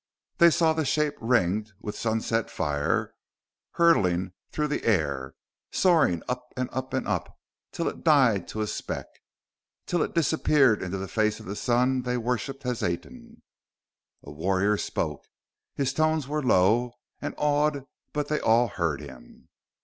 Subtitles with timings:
[0.39, 3.13] They saw the shape ringed with sunset fire
[3.73, 5.35] hurtling through the air,
[5.71, 7.37] soaring up and up and up...
[7.71, 9.05] till it died to a speck...
[9.85, 13.43] till it disappeared into the face of the sun they worshipped as Aten....
[14.23, 15.27] A warrior spoke.
[15.75, 19.49] His tones were low and awed but they all heard him.